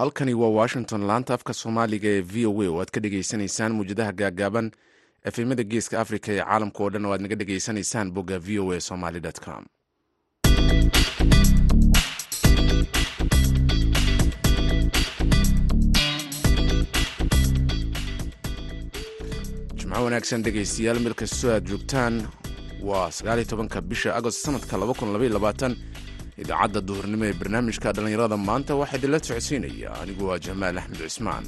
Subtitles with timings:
[0.00, 4.12] halkani waa washington laanta afka soomaaliga ee v o a oo aad ka dhegaysanaysaan muwjadaha
[4.20, 4.68] gaagaaban
[5.30, 8.80] efemada geeska africa ee caalamka oo dhan oo aad naga dhegaysanaysaan bogga v o a
[8.88, 9.62] somaly com.
[19.78, 22.14] Jimco wanaagsan dhegaystayaal meel kastoo aad joogtaan
[22.88, 24.76] waa sagaaliy tobanka bisha agost sanadka
[26.42, 29.88] idaacadda duhurnimo ee barnaamijka dhallinyarada maanta waxaa idinla socodsiinaya.
[30.02, 31.44] Anigu waa jamaal axmed cismaan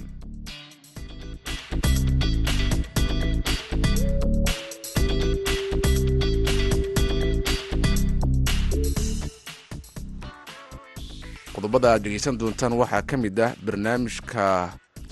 [11.54, 14.44] qodobada aad dhegaysan doontaan waxaa ka mid ah barnaamijka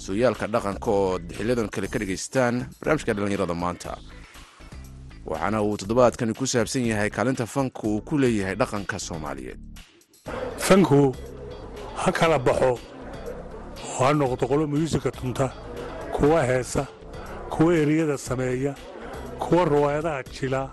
[0.04, 3.90] sooyaalka dhaqanka oo xiliyadan kale ka dhagaystaan barnaamijka dhallinyarada maanta
[5.26, 9.58] waxaana uu toddobaadkani ku saabsan yahay kaalinta fanka uu ku leeyahay dhaqanka soomaaliyeed.
[10.58, 11.14] Fanku
[12.02, 15.52] ha kala baxo oo ha noqdo qolo myuusika tunta
[16.12, 16.86] kuwa heesa
[17.50, 18.74] kuwa eriyada sameeya
[19.38, 20.70] kuwa riwaayadaha jila.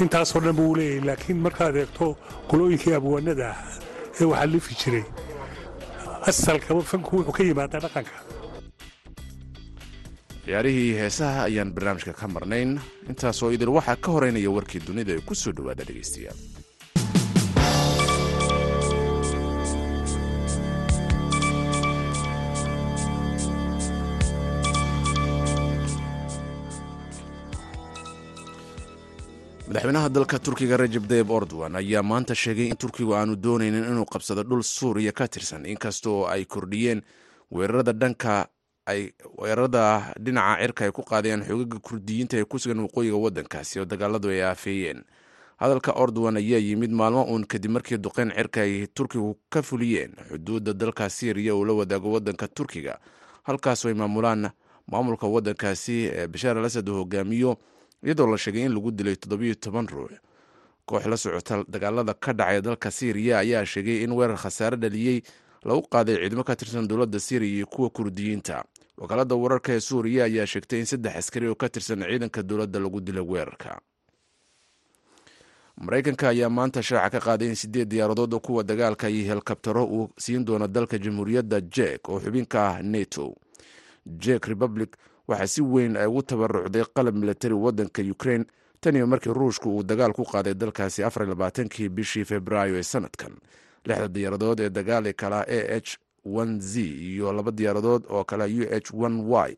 [0.00, 2.16] Intaasoo dhan buu leeyahay laakiin markaad eegto
[2.50, 3.58] qolooyinkii abwaanada ah
[4.20, 5.04] ee waxaa lifi jiray
[6.28, 8.16] asalkaba fanku wuxuu ka yimaadaa dhaqanka
[10.44, 12.70] ciyaarihii heesaha ayaan barnaamijka ka marnayn.
[13.10, 16.38] Intaasoo idil waxaa ka horeynaya warkii dunida ee ku soo dhowaada dhegaystayaal
[29.68, 34.42] madaxweynaha dalka turkiga rajab tayib ordowan ayaa maanta sheegay in turkigu aanu doonaynin inuu qabsado
[34.42, 37.00] dhul suuriya ka tirsan inkastoo ay kordhiyeen
[37.50, 38.34] weerarada dhanka
[38.86, 43.84] ay weerarada dhinaca cirka ay ku qaadeen xoogaga kurdiyiinta ee ku sugan waqooyiga waddankaasi oo
[43.84, 45.04] dagaaladu ay aafeeyeen.
[45.56, 50.12] Hadalka ordowan ayaa yimid maalmo uun kadib markii duqeyn cirka ay turkigu ka fuliyeen.
[50.30, 52.98] Xuduudda dalka syriya uu la wadaago waddanka turkiga
[53.42, 54.50] halkaasoo ay maamulaan
[54.90, 57.56] maamulka waddankaasi ee bashaar al asad uu hogaamiyo
[58.04, 60.12] iyadoo la sheegay in lagu dilay toddobiyo toban ruux.
[60.86, 65.22] Koox la socota dagaalada ka dhacay dalka syriya ayaa sheegay in weerar khasaare dhaliyey
[65.64, 68.64] lagu qaaday ciidamo ka tirsan dowladda syriya iyo kuwa kurdiyiinta
[68.96, 73.00] wakaalada wararka ee suuriya ayaa sheegtay in saddex askari oo ka tirsan ciidanka dowladda lagu
[73.00, 73.80] dilay weerarka.
[75.76, 80.08] Maraykanka ayaa maanta shaaca ka qaaday in sideed diyaaradood oo kuwa dagaalka iyo helikabtaro uu
[80.18, 83.34] siin doono dalka jamhuuriyadda jek oo xubin ka ah neto
[84.06, 84.96] jek republic
[85.28, 88.44] waxaa si weyn ay ugu tabarucday qalab milatari waddanka ukrain
[88.80, 93.34] tan iyo markii ruushka uu dagaal ku qaaday dalkaasi afarlabaatankii bishii februaayo ee sanadkan.
[93.84, 95.98] Lixda diyaaradood ee dagaal kala a h
[96.60, 99.56] z iyo laba diyaaradood oo kale u h y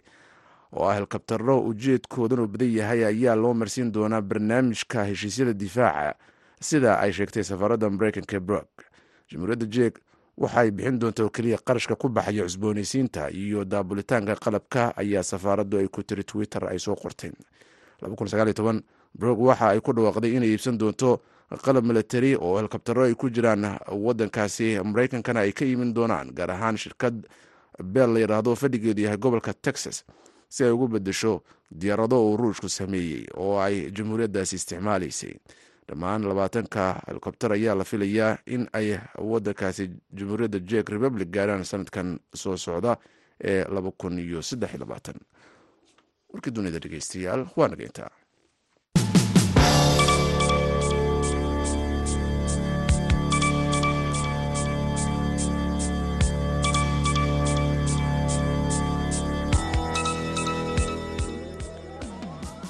[0.72, 6.14] oo ah helkabtaro ujeedkoodanu badan yahay ayaa loo marsiin doonaa barnaamijka heshiisyada difaaca
[6.60, 8.66] sida ay sheegtay safaaradda mareykanka brog
[9.30, 9.94] jamhuuriyadda jek
[10.36, 15.88] waxaay bixin doonta oo keliya qarashka ku baxaya cusboonaysiinta iyo daabulitaanka qalabka ayaa safaaraddu ay
[15.88, 17.30] ku tiri twitter ay soo qortay
[19.14, 21.20] brog waxa ay ku dhawaaqday inay iibsan doonto
[21.64, 26.76] qalab milatari oo helkabtaro ay ku jiraan wadankaasi mareykankana ay ka imin doonaan gaar ahaan
[26.76, 27.26] shirkad
[27.84, 30.04] beel la yidhaahdo fadhigeedu yahay gobolka texas
[30.48, 35.34] si ay ugu bedesho diyaarado uu ruushku sameeyey oo ay jamhuuriyaddaasi isticmaalaysay.
[35.88, 42.56] Dhammaan labaatanka helikobter ayaa la filayaa in ay wadankaasi jamhuuriyadda jek republic gaaraan sanadkan soo
[42.56, 42.96] socda
[43.44, 43.64] ee
[46.32, 47.68] warkii dunida dhegeystayaal waa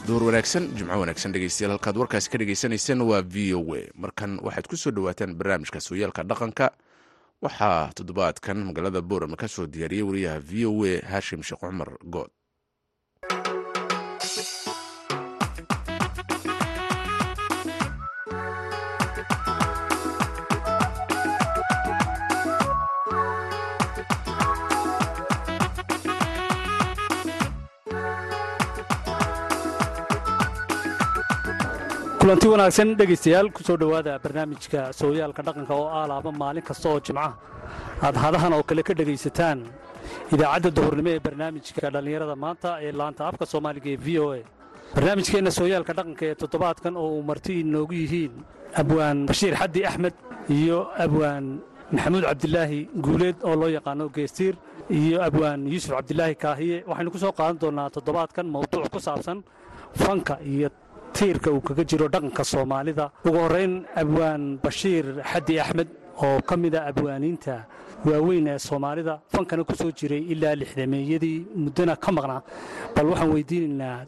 [0.07, 3.83] duur wanaagsan jimco wanaagsan dhegeystayaal halkaad warkaasi ka dhegeysaneyseen waa v o a.
[3.95, 6.71] Markan waxaad ku soo dhowaataan barnaamijka sooyaalka dhaqanka.
[7.43, 12.31] Waxaa toddobaadkan magaalada boorama ka soo diyaariyey wariyaha v o a haashim sheekh cumar good
[32.27, 36.99] kulanti wanaagsan dhegaystayaal ku soo dhowaada barnaamijka sooyaalka dhaqanka oo ah laaba maalin kasta oo
[36.99, 37.39] jimca.
[38.03, 39.63] Aad hadahan oo kale ka dhegaysataan
[40.35, 44.43] idaacadda duhurnimo ee barnaamijka dhallinyarada maanta ee laanta afka soomaaliga ee v o a.
[44.95, 48.33] Barnaamijkeenna sooyaalka dhaqanka ee toddobaadkan oo uu marti inoogu yihiin
[48.75, 50.15] abwaan bashiir xaddi axmed
[50.51, 51.63] iyo abwaan
[51.95, 54.55] maxamuud cabdilaahi guuleed oo loo yaqaano geestiir
[54.91, 56.83] iyo abwaan yuusuf cabdilaahi kaahiye.
[56.91, 59.39] Waxaynu ku soo qaadan doonnaa toddobaadkan mawduuc ku saabsan
[59.95, 60.69] fanka iyo
[61.17, 63.05] tiirka uu kaga jiro dhaqanka soomaalida.
[63.27, 65.89] Ugu horrayn abwaan bashiir xaddi axmed
[66.25, 67.55] oo ka mida abwaaniinta
[68.09, 72.43] waaweyn ee soomaalida fankana ku soo jiray ilaa lixdameeyadii muddona ka maqnaa.
[72.95, 73.99] Bal waxaan weydiinaynaa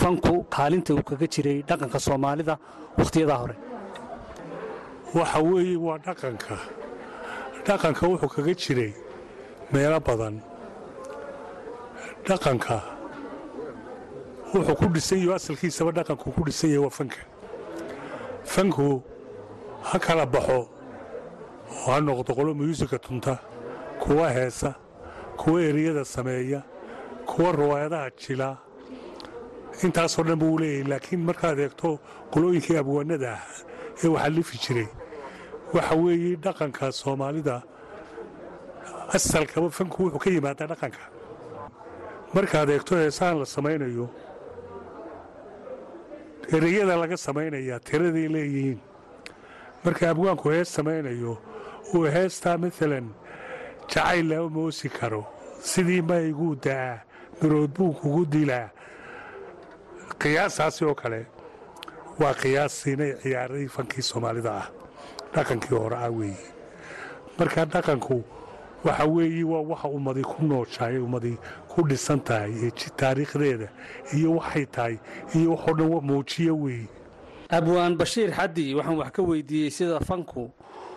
[0.00, 2.54] fanku kaalinta uu kaga jiray dhaqanka soomaalida
[2.98, 3.56] wakhtiyadaa hore.
[5.18, 6.54] Waxa weeye waa dhaqanka
[7.66, 8.92] dhaqanka wuxuu kaga jiray
[9.72, 10.34] meelo badan.
[12.28, 12.76] Dhaqanka
[14.54, 17.20] wuxuu ku dhisan yaho asalkiisaba dhaqanku ku dhisan yahay waa fanka.
[18.44, 19.02] Fanku
[19.88, 20.58] ha kala baxo
[21.70, 23.38] oo ha noqdo qolo myuusika tunta
[24.02, 24.74] kuwa heesa
[25.36, 26.62] kuwa eriyada sameeya
[27.26, 28.48] kuwa riwaayadaha jila.
[29.82, 31.98] Intaasoo dhan buu leeyahay laakiin markaad eegto
[32.32, 33.42] qolooyinkii abwaanada ah
[34.04, 34.88] ee waxaa lifi jiray
[35.74, 37.62] waxa weeye dhaqanka soomaalida
[39.16, 41.02] asalkaba fanku wuxuu ka yimaadaa dhaqanka.
[42.34, 44.06] Markaad eegto heesahan la samaynayo
[46.52, 48.80] ereyada laga samaynayaa tiraday leeyihiin.
[49.84, 51.38] Marka abwaanku hees samaynayo
[51.94, 53.06] uu heestaa maalan
[53.88, 55.26] jacayl lama moosi karo.
[55.60, 56.98] Sidii mayguu da'aa
[57.42, 58.68] mirood buu kugu dilaa.
[60.20, 61.26] Qiyaasaasi oo kale
[62.20, 64.66] waa qiyaasiinay ciyaaradii fankii soomaalida ah
[65.34, 66.46] dhaqankii hore ah weeye.
[67.38, 68.24] Marka dhaqanku
[68.84, 71.36] waxa weeye waa waxa ummadii ku nooshahay ummadii
[71.68, 73.68] ku dhisan tahay ee taariikhdeeda
[74.16, 74.96] iyo waxay tahay
[75.34, 76.88] iyo waxoo dhan muujiyo weeye
[77.50, 80.50] abwaan bashiir xaddi waxaan wax ka weydiiyey sida fanku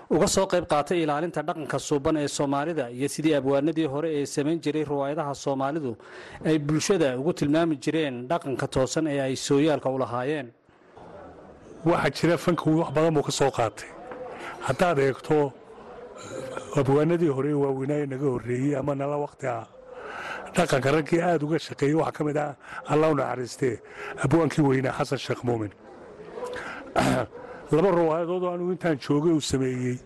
[0.09, 4.59] uga soo qayb qaatay ilaalinta dhaqanka suuban ee soomaalida iyo sidii abwaanadii hore ee samayn
[4.59, 5.95] jiray riwaayadaha soomaalidu
[6.45, 10.47] ay bulshada ugu tilmaami jireen dhaqanka toosan ee ay sooyaalka u lahaayeen.
[11.85, 13.89] Waxaa jira fanku wax badan buu ka soo qaatay.
[14.67, 15.51] Haddaad eegto
[16.79, 19.65] abwaanadii hore waaweynaaye naga horreeyey ama nala wakhti ah
[20.55, 22.51] dhaqanka raggii aad uga shaqeeyey waxaa ka mid ah
[22.91, 23.75] allah u naxariistee
[24.23, 25.73] abwaankii weynaa xasan sheekh muumin
[27.75, 29.97] laba riwaayadoodoo anugu intaan joogay uu sameeyey.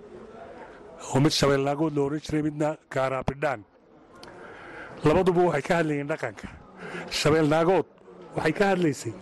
[1.09, 3.61] Oo mid shabeelnaagood la odhan jiray midna gaaraabidhaan
[5.05, 6.47] labaduba waxay ka hadlayeen dhaqanka.
[7.19, 7.87] Shabeelnaagood
[8.35, 9.13] waxay ka hadlaysay.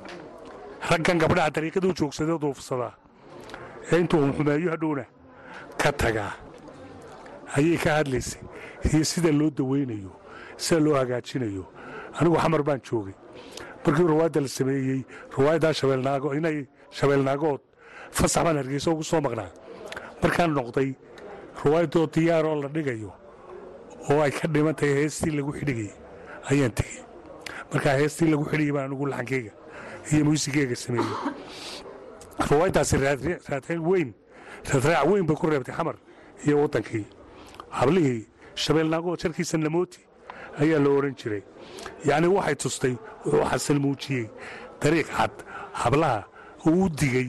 [0.90, 2.94] Raggan gabdhaha dariiqaduu joogsadee duufsadaa
[3.92, 5.06] ee intuu xumeeyo hadhowna
[5.82, 6.32] ka tagaa
[7.58, 8.42] ayay ka hadlaysay.
[8.94, 10.12] Iyo sida loo dawaynayo
[10.58, 11.66] sida loo hagaajinayo.
[12.20, 13.14] Anigu xamar baan joogay.
[13.86, 15.02] Markii riwaayadda la sameeyey
[15.38, 17.62] riwaayaddaa shabeelnaago inay shabeelnaagood
[18.12, 19.52] fasax baan hargeysa ugu soo maqnaa.
[20.22, 20.94] Markaan noqday
[21.64, 23.12] riwaayadoo diyaaroo la dhigayo
[24.10, 25.90] oo ay ka dhiman tahay heestii lagu xidhigay
[26.52, 27.00] ayaan tegey.
[27.74, 29.52] Markaa heestii lagu xidhigay baan anigu laxankeyga
[30.12, 31.14] iyo muusigeyga sameeyey.
[32.50, 34.14] Riwaayaddaasi raadraac weyn
[34.72, 35.96] raadraac weyn bay ku reebtay xamar
[36.46, 37.06] iyo waddankii
[37.78, 38.22] hablihii
[38.64, 40.00] shabeelnaagood jarkiisa namooti
[40.62, 41.44] ayaa la odhan jiray.
[42.10, 42.94] Yacnii waxay tustay
[43.26, 44.26] wuxuu xasan muujiyey
[44.82, 45.34] dariiq cad
[45.82, 46.22] hablaha
[46.68, 47.28] uu u digey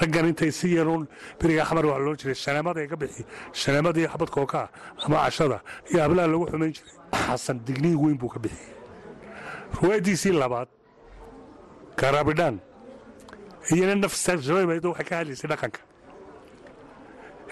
[0.00, 1.02] raggan intay si yaroon
[1.40, 2.34] beriga xamar waa loodhan jiray.
[2.44, 3.22] Shanaamada ka bixi
[3.60, 4.68] shanaamadii xabad kookaa
[5.04, 5.58] ama cashada
[5.90, 6.92] iyo hablaha lagu xumayn jiray.
[7.26, 8.74] Xasan digniin weyn buu ka bixiyey
[9.80, 10.68] riwaayaddiisii labaad
[12.00, 12.56] garaabidhaan
[13.72, 15.80] iyana nafsashabaydo waxay ka hadlaysay dhaqanka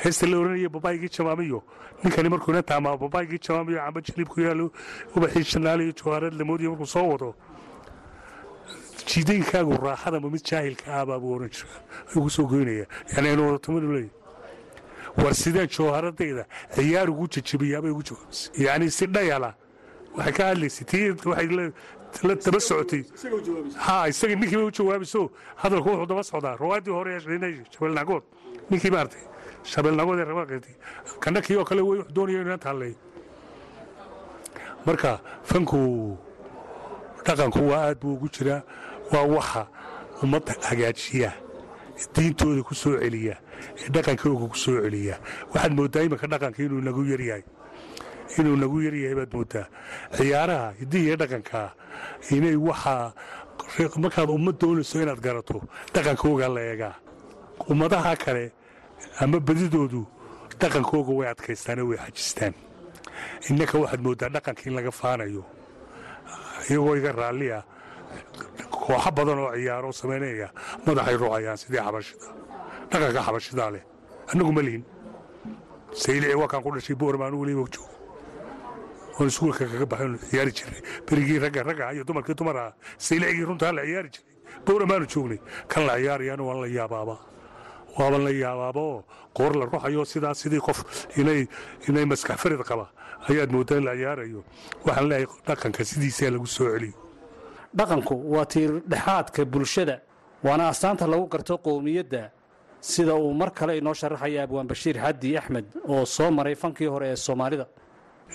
[0.02, 1.62] heesta la oranaya babaygii jamaamiyo
[2.02, 4.70] ninkani markuu ina taamaa babaygii jamaamiyo camba jiliib ku yaalo
[5.16, 7.34] ubaxii shanaaliyo jawaareed lamoodiyo markuu soo wado.
[9.06, 11.68] Jiidaynkaagu raaxada ma mid jaahilka ah baa buu oran jira
[12.10, 12.86] ayuu ku soo goynaya
[13.16, 14.10] yani aynu wadatamanu leeyahy
[15.22, 19.50] war sideen jawharadayda ciyaar ugu jejebiyaabay ugu jawaabisay yacni si dhayala
[20.16, 21.48] waxay ka hadlaysay tii waxay
[22.22, 23.02] la daba socotay.
[23.86, 25.30] Ha isaga ninkii bay u jawaabiso.
[25.56, 26.56] Hadalku wuxuu daba socdaa.
[26.62, 28.22] Riwaayaddii hore ee shabeelnaagood
[28.70, 29.20] ninkii maartay
[29.72, 30.74] shabeelnaagood ee rabaaqeetay
[31.22, 32.96] kana kii oo kale wey wax doonaya inuu inanta hadleeyo
[34.86, 35.78] marka fanku
[37.26, 38.62] dhaqanku waa aad buu ugu jiraa
[39.12, 39.62] waa waxa
[40.22, 41.32] ummadda hagaajiya
[42.14, 43.36] diintooda ku soo celiya
[43.80, 45.16] ee dhaqankooga ku soo celiya
[45.52, 47.44] waxaad mooddaa iminka dhaqanka inuu nagu yaryahay
[48.38, 49.66] inuu nagu yaryahay baad mooddaa
[50.16, 51.16] ciyaaraha hiddii iyo
[52.36, 53.12] inay waxaa
[54.04, 55.62] markaad ummad doonayso inaad garato
[55.94, 56.94] dhaqankooga la eegaa
[57.72, 58.52] ummadaha kale
[59.20, 60.02] ama badidoodu
[60.60, 62.54] dhaqankooga way adkaystaane way xajistaan.
[63.50, 65.44] Innaka waxaad mooddaa dhaqanka in laga faanayo
[66.68, 67.58] iyagoo iga raalliya
[68.70, 70.48] kooxo badan oo ciyaaro samaynaya
[70.86, 72.26] madaxay rucayaan sidii xabashida.
[72.90, 73.82] Dhaqanka xabashidaa leh
[74.30, 74.84] annagu ma lihin.
[76.02, 77.92] Saylici waa ku dhashay boorma anugu liiba joogo
[79.18, 80.80] oon iskuulka kaga baxay ciyaari jiray.
[81.06, 84.32] Berigii ragga ragga iyo dumarkii dumar ah saylicigii runtaa la ciyaari jiray.
[84.66, 85.40] Booramaanu joognay.
[85.68, 87.16] Kan la ciyaarayana waan la yaabaaba
[87.98, 89.04] waaban la yaabaaboo
[89.36, 90.78] qoor la ruxayo sidaa sidii qof
[91.20, 91.46] inay
[91.88, 92.86] inay maskax farid qaba
[93.30, 94.40] ayaad mooddaa in la ciyaarayo.
[94.86, 96.94] Waxaan leeyahay dhaqanka sidiisaa lagu soo celiyo.
[97.78, 99.96] Dhaqanku waa tiir dhexaadka bulshada
[100.44, 102.30] waana astaanta lagu garto qowmiyadda.
[102.80, 107.06] Sida uu mar kale inoo sharaxaya abwaan bashiir xaddi axmed oo soo maray fankii hore
[107.12, 107.66] ee soomaalida.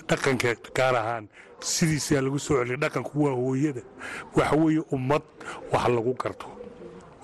[0.08, 1.28] Dhaqanka gaar ahaan
[1.60, 3.82] sidiisaa lagu soo celiya dhaqanku waa hooyada.
[4.36, 5.22] Waxa weeye ummad
[5.72, 6.46] wax lagu garto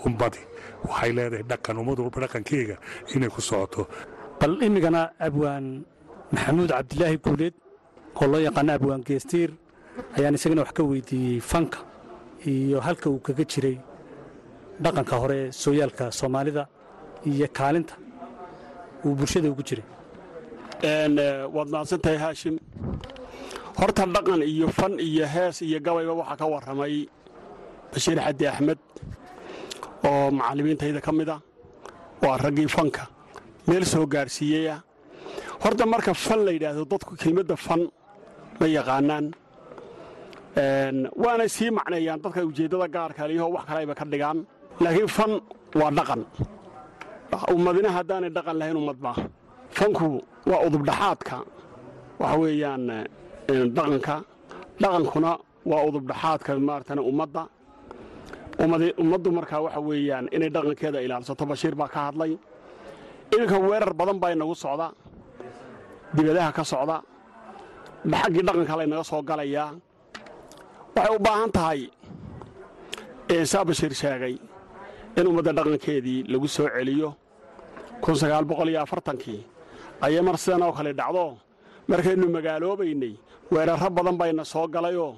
[0.07, 0.41] ummadi
[0.89, 2.77] waxay leedahay dhaqan ummad walba dhaqankeega
[3.15, 3.83] inay ku socoto.
[4.41, 5.67] Bal imigana abwaan
[6.33, 7.55] maxamuud cabdilaahi guuleed
[8.21, 9.51] oo loo yaqaano abwaan geestiir
[10.17, 11.79] ayaan isagana wax ka weydiiyey fanka
[12.51, 13.77] iyo halka uu kaga jiray
[14.85, 16.63] dhaqanka hore ee sooyaalka soomaalida
[17.31, 17.95] iyo kaalinta
[19.05, 19.85] uu bulshada ugu jiray.
[21.55, 22.57] Waad mahadsantahay haashim.
[23.79, 27.09] Horta dhaqan iyo fan iyo hees iyo gabayba waxaa ka warramay
[27.93, 28.79] bashiir xaddi axmed
[30.09, 31.37] oo macallimiintayda ka mid a
[32.23, 33.05] waa raggii fanka.
[33.69, 34.79] Meel soo gaadhsiiyeyah
[35.63, 37.83] horta marka fan la yidhaahdo dadku kelmadda fan
[38.61, 39.27] ma yaqaanaan.
[41.23, 44.39] Waanay sii macneeyaan dadka ujeeddada gaarka liyaho wax kale ayba ka dhigaan.
[44.81, 45.33] Laakiin fan
[45.81, 46.23] waa dhaqan.
[47.57, 49.17] Ummadina haddaanay dhaqan lahayn ummad maa
[49.79, 50.07] fanku
[50.51, 51.37] waa udubdhaxaadka
[52.21, 52.85] waxa weeyaan
[53.77, 54.17] dhaqanka.
[54.83, 55.31] Dhaqankuna
[55.71, 57.43] waa udubdhaxaadka maaratan ummadda
[58.59, 61.45] ummaddu markaa waxa weeyaan inay dhaqankeeda ilaalsato.
[61.47, 62.33] Bashiir baa ka hadlay.
[63.35, 64.93] Iminka weerar badan baa inagu socda.
[66.15, 67.03] Dibadaha ka socda.
[68.07, 69.75] Xaggii dhaqanka laynaga soo galayaa
[70.97, 71.81] waxay u baahan tahay
[73.45, 74.35] saa bashiir sheegay
[75.19, 77.15] in ummadda dhaqankeedii lagu soo celiyo.
[78.03, 79.41] Kii
[80.05, 81.37] ayay mar sidan oo kale dhacdo.
[81.89, 83.15] Markaynu magaaloobaynay
[83.53, 85.15] weerarro badan bayna soo galayoo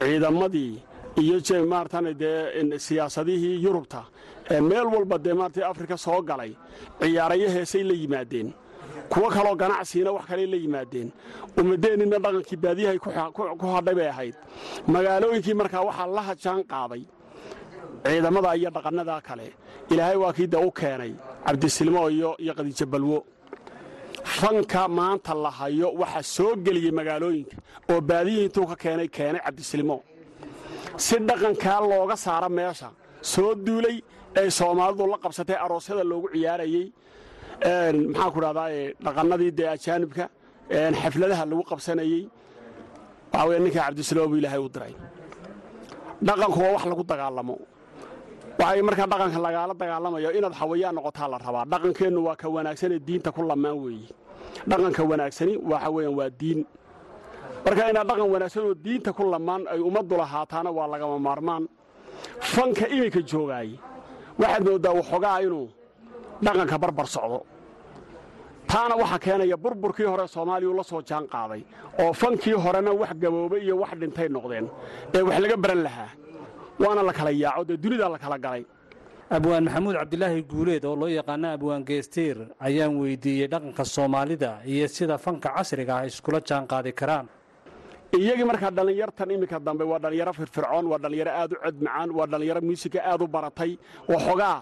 [0.00, 0.82] ciidamadii
[1.20, 4.04] iyo maaratan dee siyaasadihii yurubta.
[4.50, 6.52] Ee meel walba dee maarata afrika soo galay
[7.00, 8.52] ciyaarayo heesay la yimaadeen.
[9.08, 11.08] Kuwo kaloo ganacsiina wax kaley la yimaadeen.
[11.58, 14.34] Ummaddeennina dhaqankii baadiyahay ku hadhay bay ahayd.
[14.86, 17.02] Magaalooyinkii markaa waxaa la hajaan qaaday
[18.04, 19.52] ciidamada iyo dhaqannadaa kale
[19.90, 21.12] ilaahay waa kii dee u keenay
[21.46, 23.24] cabdisilmo iyo qadiijo balwo.
[24.24, 27.56] Fanka maanta la hayo waxa soo geliyey magaalooyinka
[27.90, 30.02] oo baadiyihii intuu ka keenay keenay cabdisilmo
[30.96, 32.88] si dhaqankaa looga saara meesha
[33.32, 33.96] soo duulay
[34.40, 36.86] ay soomaalidu la qabsatay aroosyada loogu ciyaarayey
[38.12, 38.68] maxaa ku dhahdaa
[39.04, 40.24] dhaqannadii dee ajaanibka
[41.02, 42.22] xafladaha lagu qabsanayey
[43.32, 44.94] waxaa ninkaa cabdisilmo buu ilaahay u diray.
[46.26, 47.56] Dhaqanku waa wax lagu dagaalamo.
[48.60, 51.64] Waxay markaa dhaqanka lagaala dagaalamayo inaad hawayaan noqotaa la rabaa.
[51.72, 54.08] Dhaqankeennu waa ka wanaagsanee diinta ku lamaan weeye
[54.70, 56.60] dhaqanka wanaagsani waxa weeyaan waa diin
[57.64, 61.64] marka inaad dhaqan wanaagsan oo diinta ku lamaan ay ummaddu lahaataana waa lagama maarmaan.
[62.52, 63.70] Fanka iminka joogaay
[64.40, 65.66] waxaad mooddaa waxoogaa inuu
[66.44, 67.38] dhaqanka barbar socdo.
[68.70, 71.62] Taana waxaa keenaya burburkii hore soomaaliyau la soo jaan qaaday
[72.02, 74.66] oo fankii horena wax gaboobay iyo wax dhintay noqdeen
[75.14, 76.10] ee wax laga baran lahaa.
[76.82, 78.64] Waana la kala yaaco dee dunidaa la kala galay.
[79.30, 85.16] Abwaan maxamuud cabdilaahi guuleed oo loo yaqaano abwaan geestiir ayaan weydiiyey dhaqanka soomaalida iyo sida
[85.18, 87.26] fanka casriga ah iskula jaan qaadi karaan
[88.18, 91.76] iyagii markaa dhallinyartan iminka dambe waa dhallinyaro firfircoon waa dhallinyaro aad u cod
[92.18, 93.72] waa dhallinyaro muusika aad u baratay
[94.12, 94.58] waxoogaa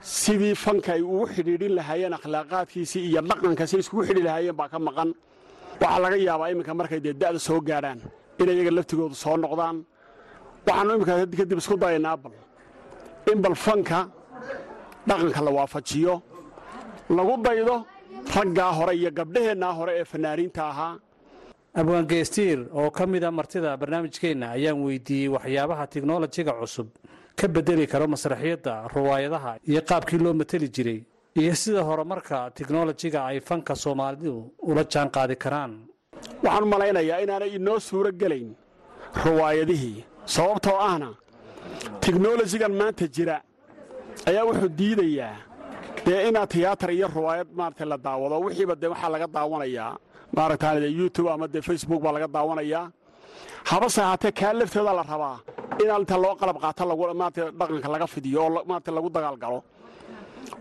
[0.00, 4.78] sidii fanka ay ugu xidhiidhin lahaayeen akhlaaqaadkiisii iyo dhaqanka si iskugu xidhi lahaayeen baa ka
[4.78, 5.10] maqan.
[5.80, 8.00] Waxaa laga yaabaa iminka markay dee da'da soo gaadhaan
[8.40, 9.76] inay iyaga laftigoodu soo noqdaan.
[10.66, 12.32] Waxaannu iminka kadib isku dayaynaa bal
[13.32, 13.98] in bal fanka
[15.08, 16.14] dhaqanka la waafajiyo
[17.16, 17.76] lagu daydo
[18.36, 20.94] raggaa hore iyo gabdhaheennaa hore ee fanaaniinta ahaa
[21.74, 26.88] abwaan geestiir oo ka mida martida barnaamijkeenna ayaan weydiiyey waxyaabaha tiknolojiga cusub.
[27.36, 31.00] Ka bedeli karo masraxiyadda ruwaayadaha iyo qaabkii loo mateli jiray
[31.40, 35.72] iyo sida horumarka tiknolojiga ay fanka soomaalidu ula jaan qaadi karaan.
[36.42, 38.50] Waxaan malaynayaa inaanay inoo suuro gelayn
[39.24, 41.14] ruwaayadihii sababtoo ahna
[42.00, 43.36] tiknolojigan maanta jira
[44.28, 45.36] ayaa wuxuu diidayaa
[46.06, 48.40] dee inaad tiyaatar iyo ruwaayad maarata la daawado.
[48.40, 49.96] Wixiiba dee waxaa laga daawanayaa
[50.36, 52.84] maaragtaan youtube ama dee facebook baa laga daawanayaa.
[53.70, 55.36] Habase ahaatee kaa lafteeda la rabaa
[55.82, 56.82] inaan inta loo qalab qaato
[57.20, 59.58] maarata dhaqanka laga fidiyo oo maarata lagu dagaalgalo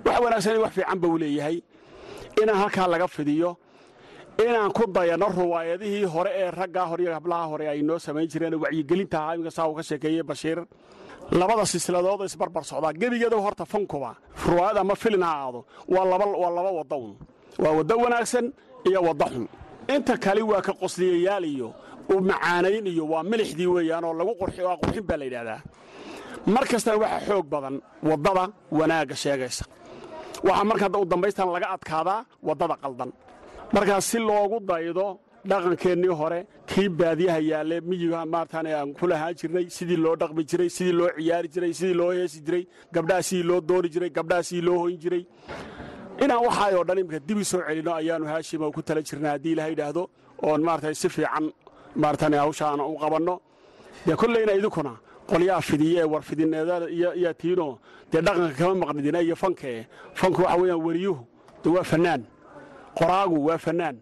[0.06, 1.58] wax wanaagsan wax fiican buu leeyahay.
[2.42, 3.50] Inaan halkaa laga fidiyo
[4.46, 8.56] inaan ku dayanno ruwaayadihii hore ee raggaa hore iyo hablaha hore ay noo samayn jireen
[8.64, 10.60] wacyigelinta ahaa iminka saa uu ka sheekeeyey bashiir
[11.40, 12.94] labada silsiladood isbarbar socdaa.
[13.02, 14.12] Gebigeeda horta fankuba
[14.48, 15.60] ruwaayad ama filin ha aado.
[15.88, 17.12] Waa laba waddaun
[17.64, 18.46] waa waddo wanaagsan
[18.88, 19.46] iyo wadda xun
[19.96, 21.74] inta kale waa ka qosliyayaal iyo
[22.14, 25.62] u macaanayn iyo waa milixdii weeyaanoo lagu waa qurxin baa la yidhaahdaa
[26.54, 27.76] mar kastana waxaa xoog badan
[28.10, 29.64] waddada wanaagga sheegaysa.
[30.48, 33.12] Waxaa markaa u dambaystan laga adkaadaa waddada qaldan.
[33.74, 35.20] Markaas si loogu daydo
[35.50, 40.70] dhaqankeennii hore kii baadiyaha yaalle miyiga maartaan aan ku lahaan jirnay sidii loo dhaqmi jiray
[40.70, 44.66] sidii loo ciyaari jiray sidii loo heesi jiray gabdhaha sidii loo dooni jiray gabdhaha sidii
[44.68, 45.24] loo hoyn jiray
[46.24, 49.70] inaan waxaayoo dhan imika dib u soo celinno ayaannu haashima ku tala jirnaa haddii ilaha
[49.70, 50.04] yidhaahdo
[50.44, 51.46] oon maarata si fiican
[51.96, 53.36] maaratan hawshaan u qabanno.
[54.06, 54.94] Dee kolleyna idinkuna
[55.30, 57.80] qolyaha fidiye ee warfidineedada iyo tiino
[58.12, 59.88] dee dhaqanka kama maqnidina iyo fankee
[60.20, 61.24] fanku waxa weeyaan weriyuhu
[61.64, 62.22] de waa fannaan.
[62.98, 63.96] Qoraagu waa fannaan.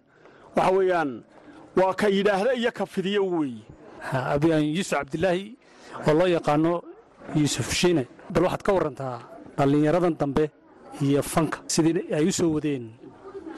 [0.55, 1.24] Waxa weeyaan
[1.79, 3.63] waa ka yidhaahda iyo ka fidiye weeye
[4.33, 5.45] abiyaan yuusuf cabdilaahi
[6.07, 6.74] oo loo yaqaano
[7.36, 9.17] yuusuf shiine bal waxaad ka warantaa
[9.57, 10.43] dhallinyaradan dambe
[11.01, 11.58] iyo fanka.
[11.68, 12.84] Sidii ay u soo wadeen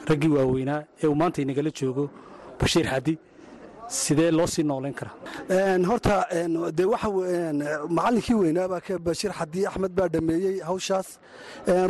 [0.08, 2.04] raggii waaweynaa ee uu maanta inagala joogo
[2.60, 3.14] bashiir xadi
[3.88, 5.14] sidee loo sii noolayn karaa?
[5.90, 6.14] Horta
[6.78, 7.08] de waxa
[7.96, 11.08] macallinkii weynaabaa bashiir xadi axmed baa dhameeyey hawshaas.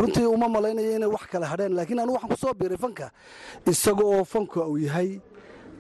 [0.01, 3.11] Runtii uma malaynaya inay wax kale hadheen laakiin anu waxaan ku soo biiray fanka
[3.67, 5.21] isaga oo fanka uu yahay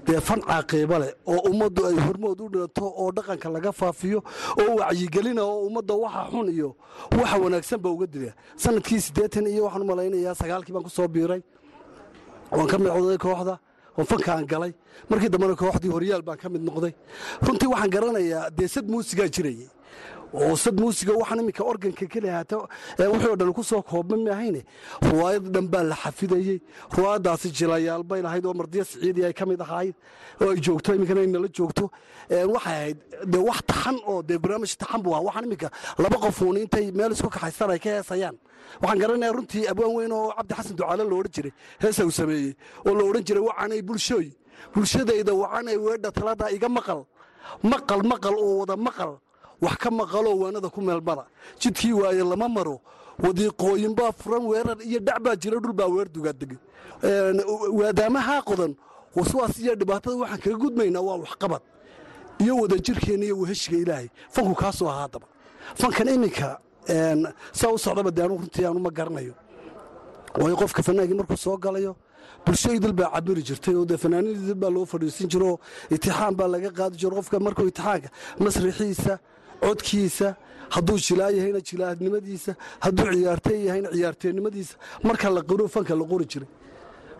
[0.07, 4.23] dee fan caaqiiba leh oo ummaddu ay hormood u dhalato oo dhaqanka laga faafiyo
[4.61, 6.76] oo wacyigelina oo ummadda waxa xun iyo
[7.19, 11.09] waxa wanaagsan ba uga dila sannadkii siddeetan iyo waxaan u malaynayaa sagaalkii baan ku soo
[11.09, 11.42] biiray.
[12.50, 13.59] Waan ka micooday kooxda
[13.97, 14.73] oon fankaan galay.
[15.09, 16.92] Markii dambena kooxdii horyaal baan ka mid noqday.
[17.42, 19.69] Runtii waxaan garanayaa dee sad muusigaa jirayay
[20.34, 22.56] oo sad muusiga waxaan iminka organka keli haata
[22.99, 24.62] wixii o dhan ku soo koobma maahayne.
[25.02, 26.60] Ruwaayad dhan baa la xafidayey
[26.96, 29.94] ruwaayaddaasi jilayaal bay lahayd oo mardiya siciidii ay ka mid ahayd.
[30.40, 31.90] Oo ay joogto iminkana ay nala joogto.
[32.30, 35.25] Waxay ahayd dee wax taxan oo dee barnaamij taxan buu ahaa.
[35.26, 35.68] Waxaan iminka
[35.99, 38.37] laba qofuun intay meel isku kaxaystaan ay ka heesayaan.
[38.82, 42.54] Waxaan garanayaa runtii abwaan weyn oo cabdi xasan ducaale lo odhan jiray heesa uu sameeyey.
[42.87, 44.30] Oo la odhan jiray wacanay bulshooy.
[44.75, 47.02] Bulshadayda wacanay weedha talada iga maqal.
[47.62, 49.18] Maqal maqal oo wada maqal
[49.62, 51.26] wax ka maqaloo waanada ku meelmara
[51.61, 52.81] jidkii waaye lama maro.
[53.21, 56.59] Wadiiqooyinbaa furan weerar iyo dhac baa jira dhul baa weer dugaadegay
[57.79, 58.75] waadaamahaa qodan.
[59.17, 61.61] Waswaas iyo dhibaatada waxaan kaga gudmaynaa waa waxqabad
[62.38, 64.08] iyo wadajirkeenna iyo weheshiga ilaahay.
[64.30, 65.26] Fanku ahaa haddaba
[65.75, 66.58] fankan iminka
[67.52, 69.34] saa u socdaba de runtii aanu ma garanayo.
[70.41, 71.97] Waayo qofka fanaagii markuu soo galayo
[72.47, 75.58] bulsho idil baa cabiri jirtay oo dee fanaaniin idil baa loo fadhiisin jiro
[75.91, 77.17] itixaan baa laga qaadi jiro.
[77.17, 78.08] Qofka markuu itixaanka
[78.39, 79.19] masrixiisa
[79.64, 80.28] codkiisa
[80.75, 82.52] hadduu jilaa yahayna jilaadnimadiisa
[82.84, 84.75] hadduu ciyaartey yahayna ciyaarteennimadiisa
[85.06, 86.49] marka la qiro fanka la qori jiray.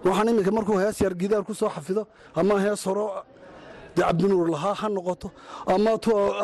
[0.05, 2.03] Waxaan iminka markuu hees yar gidaar ku soo xafido
[2.40, 3.05] ama hees horo
[3.96, 5.29] dee cabdinuur lahaa ha noqoto
[5.74, 5.90] ama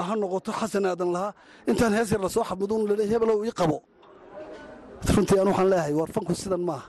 [0.06, 1.32] ha noqoto xasan aadan lahaa
[1.70, 3.78] intaan hees yar la soo xafido un lele hebelow ii qabo.
[5.14, 6.86] Runtii aan waxaan leeyahay war fanku sidan maaha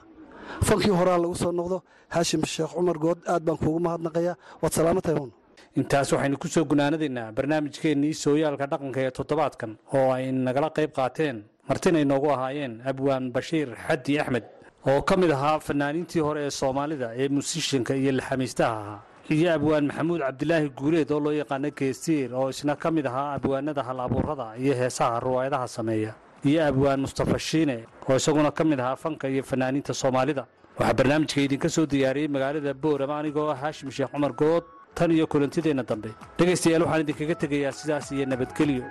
[0.68, 1.76] fankii horaa lagu soo noqdo
[2.14, 4.36] haashim sheekh cumar good aad baan kuugu mahadnaqayaa.
[4.62, 5.30] Waad salaamatahay hun
[5.76, 11.36] intaas waxaynu ku soo gunaanadaynaa barnaamijkeennii sooyaalka dhaqanka ee toddobaadkan oo ay nagala qayb qaateen
[11.68, 14.44] martina inoogu ahaayeen abwaan bashiir xaddi axmed
[14.90, 19.00] oo ka mid ahaa fanaaniintii hore ee soomaalida ee musishanka iyo laxamiistaha ahaa.
[19.30, 23.82] Iyo abwaan maxamuud cabdilaahi guuleed oo loo yaqaano geestiir oo isna ka mid ahaa abwaanada
[23.88, 26.12] hal abuurada iyo heesaha ruwaayadaha sameeya.
[26.44, 30.46] Iyo abwaan mustafa shiine oo isaguna ka mid ahaa fanka iyo fanaaniinta soomaalida.
[30.78, 34.64] Waxaa barnaamijka idinka soo diyaariyey magaalada boorama anigoo ah haashim sheekh cumar good
[34.98, 36.10] tan iyo kulantideenna dambe.
[36.38, 38.84] Dhegaystayaal waxaan idinkaga tegayaa sidaas iyo nabadgelyo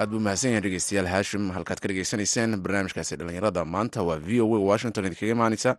[0.00, 3.62] aad buu mahadsan yahay dhegeystayaal haashim halkaad ka dhegeysanayseen barnaamijkaasi dhallinyarada.
[3.74, 5.70] Maanta waa v o a washington idinkaga imaaneysa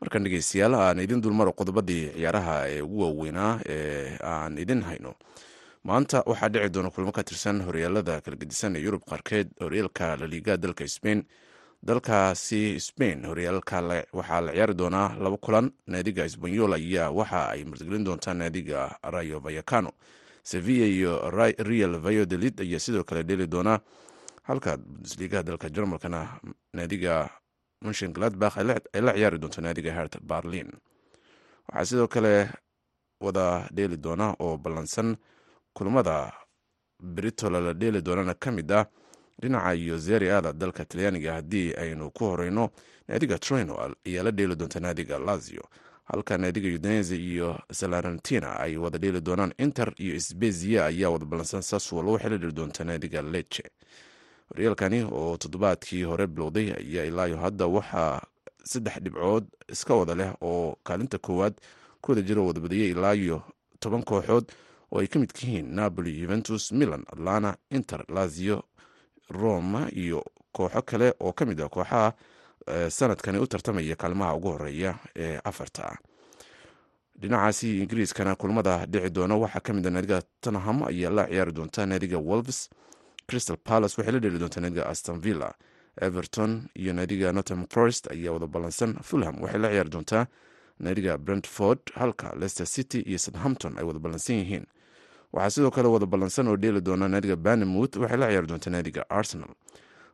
[0.00, 5.14] markan dhegeystayaal aan idin dulmaro qodobadii ciyaaraha ee ugu waaweynaa ee aan idin hayno.
[5.84, 10.56] Maanta waxaa dhici doona kulmo ka tirsan horyaalada kala gedisan ee yurub qaarkeed horyaalka laliga
[10.56, 11.24] dalka sbain
[11.82, 13.76] dalkaasi sbain horyaalka
[14.12, 15.70] waxaa la ciyaari doonaa laba kulan.
[15.86, 19.92] Naadiga sbanyol ayaa waxa ay martigelin doontaa naadiga rayo vayacano
[20.42, 21.30] sevilla iyo
[21.64, 23.78] real vayodolid ayaa sidoo kale dheli doonaa
[24.48, 26.40] halka bundesligaha dalka jarmalkana
[26.72, 27.28] naadiga
[27.82, 30.70] munshin gladbach ay la ciyaari doonto naadiga hert barlin
[31.68, 32.48] waxaa sidoo kale
[33.20, 35.16] wada dheeli doona oo ballansan
[35.72, 36.32] kulmada
[37.02, 38.86] britola la dheeli doonana ka mid ah
[39.42, 41.32] dhinaca iyo zeri ada dalka talyaaniga.
[41.32, 42.70] Haddii aynu ku horeyno
[43.08, 43.74] naadiga trino
[44.06, 45.62] ayaa la dheeli doonta naadiga lazio
[46.04, 49.52] halka naadiga udinese iyo salarentina ay wada dheeli doonaan.
[49.58, 53.64] Inter iyo sbezia ayaa wada ballansan saswalo waxay la dheli doonta naadiga leche
[54.50, 58.20] horyaalkani oo toddobaadkii hore bilowday ayaa ilaayo hadda waxaa
[58.64, 61.54] saddex dhibcood iska wada leh oo kaalinta koowaad
[62.00, 63.42] ku wada jiro wada badiyey ilaayo
[63.80, 64.44] toban kooxood
[64.92, 68.62] oo ay ka midka yihiin napoli juventus milan atlana inter lazio
[69.30, 72.12] roma iyo kooxo kale oo ka mid ah kooxaha
[72.88, 75.98] sanadkani u tartamaya kaalmaha ugu horreeya ee afarta.
[77.20, 81.86] Dhinacaasi ingiriiskana kulmada dhici doona waxaa ka mid a naadiga tottenham ayaa la ciyaari doonta
[81.86, 82.70] naadiga wolves
[83.30, 85.50] crystal palace waxay la dheli doontaa naadiga aston villa.
[86.06, 90.26] Everton iyo naadiga nottingham forest ayaa wada ballansan fulham waxay la ciyaari doontaa.
[90.84, 94.64] Naadiga brentford halka leicester city iyo southampton ay wada ballansan yihiin.
[95.32, 99.02] Waxaa sidoo kale wada ballansan oo dheeli doona naadiga bannemouth waxay la ciyaari doontaa naadiga
[99.10, 99.52] arsenal.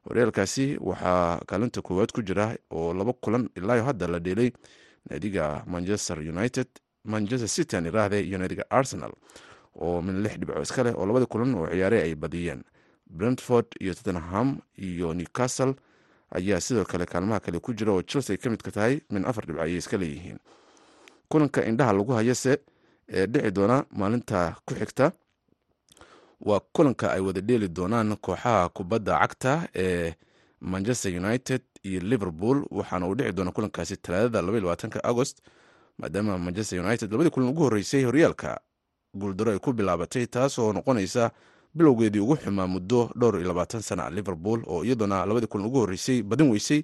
[0.08, 4.50] Horyaalkaasi waxaa kaalinta koowaad ku jira oo laba kulan ilaayo hadda la dheelay
[5.10, 6.66] naadiga manchester united
[7.04, 9.12] manchester city aan iraahde iyo naadiga arsenal
[9.80, 12.62] oo min lix dhibco iska leh oo labadii kulan oo ciyaare ay badiyeen
[13.06, 15.74] brentford iyo tottenham iyo newcastle
[16.30, 19.62] ayaa sidoo kale kaalmaha kale ku jira oo chelsea ka midka tahay min afar dhibco
[19.62, 20.38] ayay iska leeyihiin.
[21.28, 22.58] Kulanka indhaha lagu hayase
[23.08, 25.12] ee dhici doona maalinta ku xigta
[26.40, 30.14] waa kulanka ay wada dheeli doonaan kooxaha kubadda cagta ee
[30.60, 35.38] manchester united iyo liverpool waxaana uu dhici doona kulankaasi talaadada agost
[35.98, 38.60] maadaama manchester united labadii kulan ugu horreysay horyaalka
[39.14, 41.30] guuldaro ay ku bilaabatay taasoo noqonaysa
[41.76, 46.22] bilowgeedii ugu xumaa muddo dhowr iyo labaatan sana liverpool oo iyaduna labadii kulan ugu horreysay
[46.22, 46.82] badin weysay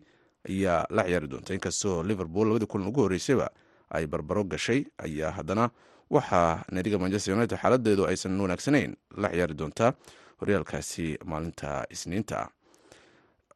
[0.49, 3.51] ayaa la ciyaari doonta inkastoo liverpool labadii kulan ugu horreysayba
[3.91, 5.71] ay barbaro gashay ayaa haddana
[6.11, 9.93] waxaa naadiga manchester united xaaladeedu aysan wanaagsanayn la ciyaari doontaa
[10.41, 12.49] horyaalkaasi maalinta isniinta.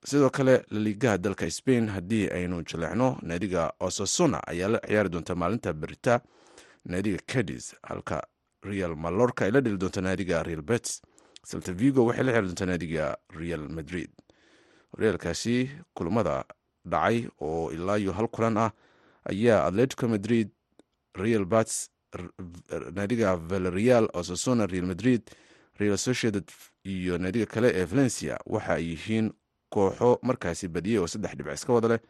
[0.04, 5.72] Sidoo kale laliigaha dalka spain haddii aynu jaleecno naadiga osasuna ayaa la ciyaari doonta maalinta
[5.72, 6.20] berita
[6.84, 8.22] naadiga cadis halka
[8.62, 11.02] real malorka ay la dheli doonta naadiga real bets
[11.50, 13.04] saltavigo waxay la doontaa naadiga
[13.40, 14.10] real madrid.
[14.92, 16.44] Horyaalkaasi kulamada
[16.92, 18.70] dhacay oo ilaayo hal kulan ah
[19.30, 20.48] ayaa atletico madrid
[21.14, 21.90] real bats
[22.96, 25.22] naadiga valerial osasuna real madrid
[25.80, 26.44] real sociedad
[26.84, 29.32] iyo naadiga kale ee valencia waxa ay yihiin
[29.70, 32.00] kooxo markaasi badiyey oo saddex dhibc iska wada leh.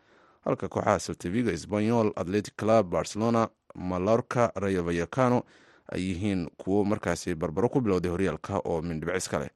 [0.45, 5.43] Halka kooxaha saltavigo espanyol atletic club barcelona malorca rayo vayacano
[5.93, 9.51] ay yihiin kuwo markaasi barbaro ku bilowday horyaalka oo min dhibc iska leh.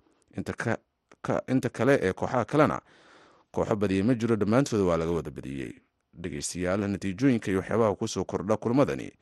[1.49, 2.81] Inta kale ee kooxaha kalena
[3.53, 5.73] kooxo badiyey ma jiro dhammaantooda waa laga wada badiyey
[6.15, 9.13] dhegeystayaal natiijooyinka iyo waxyaabaha ku soo kordha kulmadani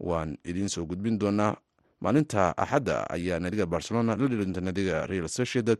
[0.00, 1.56] waan idiin soo gudbin doonaa.
[2.00, 5.78] Maalinta axadda ayaa naadiga barcelona la dheli doonta naadiga real sociedad.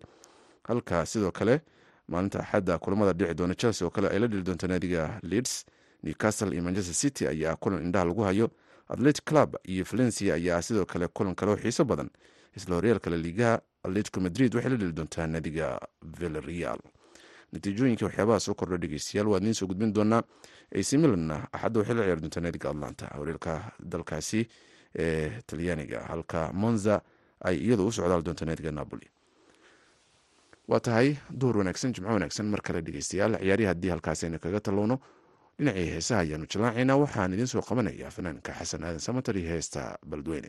[0.64, 1.60] Halka sidoo kale
[2.08, 5.64] maalinta axadda kulamada dhici doona chelsea oo kale ay la dheli doonta naadiga leeds.
[6.02, 8.50] Newcastle iyo manchester city ayaa kulan indhaha lagu hayo
[8.88, 12.10] atletic club iyo valencia ayaa sidoo kale kulan kale oo xiiso badan
[12.56, 16.78] isla horyaalka la liigaha atletico madrid waxay la dheli doontaa naadiga villarreal.
[17.52, 20.22] Natiijooyinka waxyaabaha soo kordha dhegeystayaal waa idiin soo gudbin doonaa
[20.72, 23.06] ac milanna axadda waxay la ciyaari doontaa naadiga atlanta.
[23.18, 24.48] Horyaalka dalkaasi
[24.98, 27.00] ee talyaaniga halka monza
[27.44, 29.06] ay iyadu u socdaal doonta naadiga napoli.
[30.68, 34.98] Waa tahay duhur wanaagsan jimco wanaagsan mar kale dhegeystayaal ciyaarihi haddii halkaasi aynu kaga tallowno
[35.58, 40.48] dhinacii heesaha ayaanu jallaacaynaa waxaan idiin soo qabanayaa fanaanka xasan aadan samatar iyo heesta baldweyne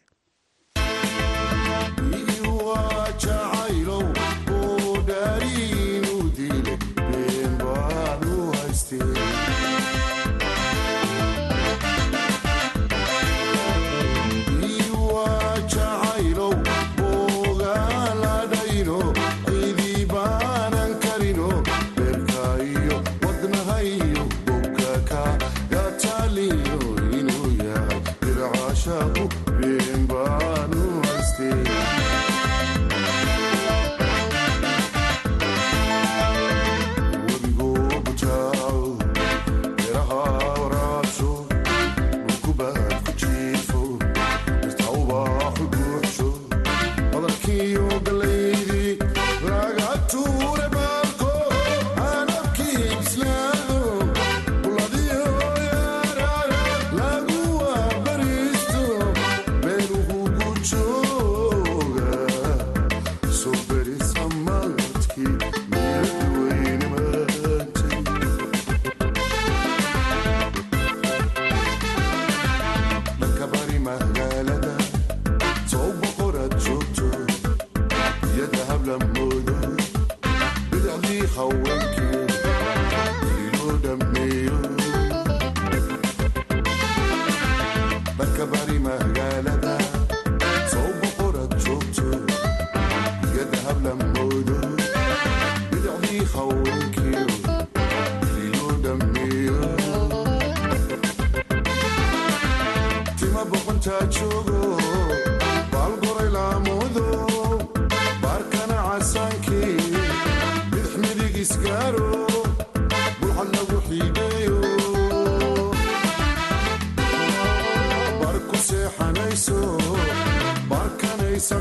[81.37, 82.07] barku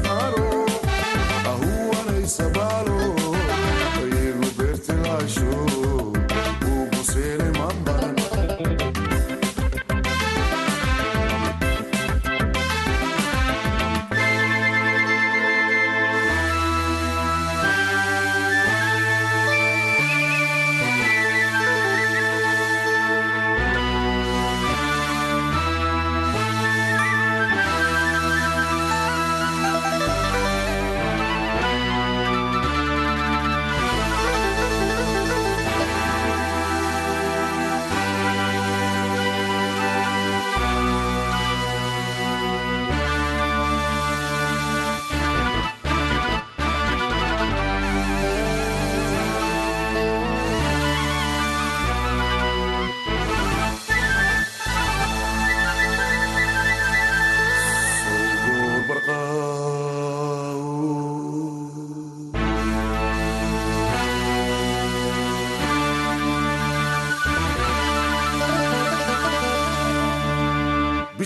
[0.05, 0.46] सहारो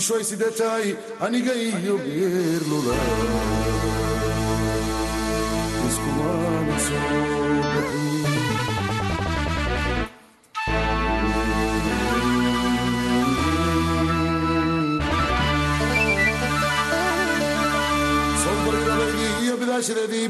[0.01, 0.87] bishoy sidee tahay
[1.25, 2.95] aniga iyo geerlula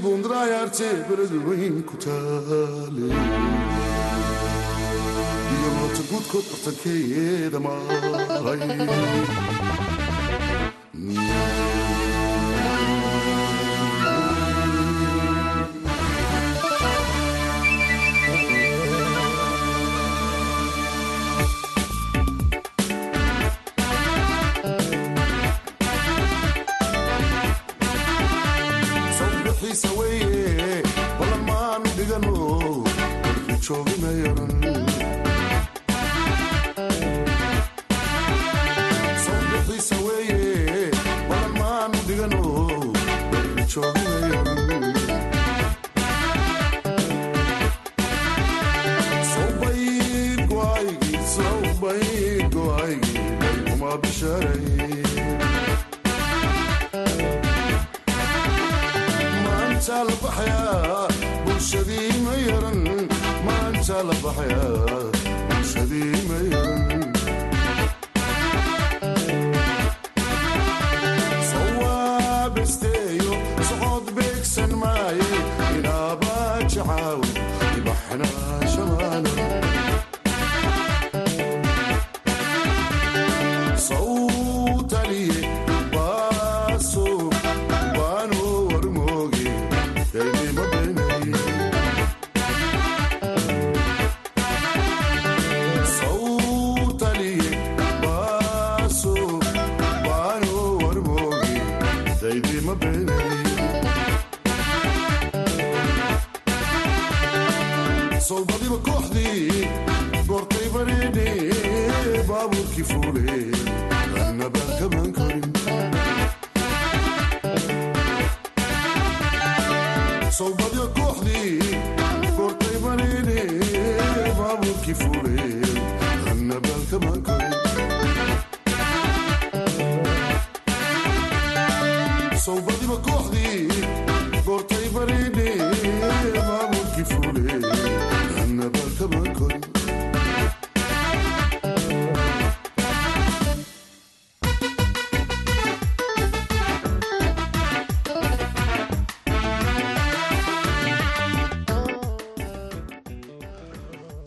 [0.04, 3.08] buundaraayaarte beradu weyn ku taale
[6.12, 8.62] iyo moota guudkood bartankeeda mahay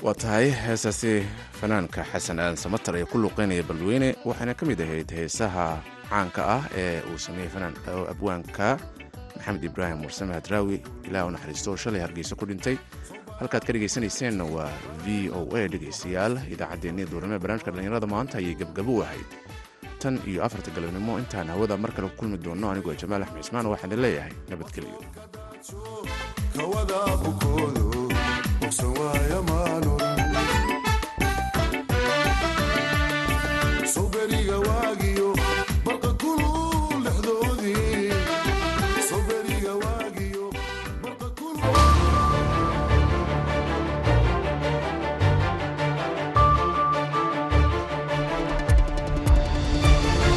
[0.05, 1.13] waa tahay heesaasi
[1.61, 5.67] fanaanka xasan aadan samatar ee ku luuqeynaya balweyne waxaana ka mid ahayd heesaha
[6.11, 7.75] caanka ah ee uu sameeyey fanaan
[8.13, 8.69] abwaanka
[9.37, 10.77] maxamed ibraahim mursame hadraawi
[11.09, 12.77] ilaah u naxariisto shalay hargeysa ku dhintay.
[13.41, 14.71] Halkaad ka dhegaysanayseena waa
[15.05, 15.07] v
[15.39, 19.29] o a dhegaystayaal idaacaddeenii duurnimo ee barnaamijka dhallinyarada maanta ayay gebgabo u ahayd.
[20.03, 23.67] Tan iyo afarta galabnimo intaan hawada mar kale ku kulmi doonno anigoo jamaal axmed cismaan
[23.73, 25.01] waxaan idin leeyahay nabadgelyo